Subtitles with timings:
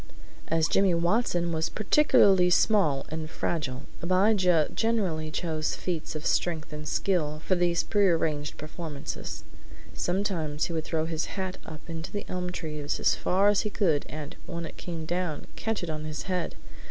[0.47, 6.87] As Jimmy Watson was particularly small and fragile, Abijah generally chose feats of strength and
[6.87, 9.43] skill for these prearranged performances.
[9.93, 13.69] Sometimes he would throw his hat up into the elm trees as far as he
[13.69, 16.55] could and, when it came down, catch it on his head.